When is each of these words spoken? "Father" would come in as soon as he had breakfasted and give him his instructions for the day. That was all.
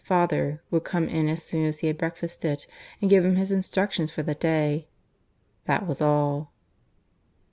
"Father" 0.03 0.63
would 0.71 0.83
come 0.83 1.07
in 1.07 1.27
as 1.27 1.43
soon 1.43 1.67
as 1.67 1.77
he 1.81 1.85
had 1.85 1.99
breakfasted 1.99 2.65
and 2.99 3.07
give 3.11 3.23
him 3.23 3.35
his 3.35 3.51
instructions 3.51 4.09
for 4.09 4.23
the 4.23 4.33
day. 4.33 4.87
That 5.65 5.85
was 5.85 6.01
all. 6.01 6.51